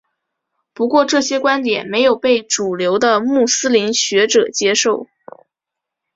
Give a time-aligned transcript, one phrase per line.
[0.73, 5.07] 不过这些观点没有被主流的穆斯林学者接受。